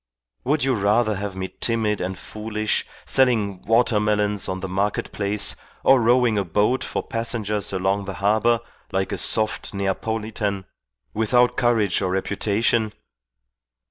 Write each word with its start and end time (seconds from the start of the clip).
Would 0.43 0.63
you 0.63 0.73
rather 0.73 1.17
have 1.17 1.35
me 1.35 1.53
timid 1.59 2.01
and 2.01 2.17
foolish, 2.17 2.87
selling 3.05 3.61
water 3.67 3.99
melons 3.99 4.49
on 4.49 4.59
the 4.59 4.67
market 4.67 5.11
place 5.11 5.55
or 5.83 6.01
rowing 6.01 6.39
a 6.39 6.43
boat 6.43 6.83
for 6.83 7.03
passengers 7.03 7.71
along 7.71 8.05
the 8.05 8.15
harbour, 8.15 8.61
like 8.91 9.11
a 9.11 9.17
soft 9.19 9.75
Neapolitan 9.75 10.65
without 11.13 11.55
courage 11.55 12.01
or 12.01 12.09
reputation? 12.09 12.93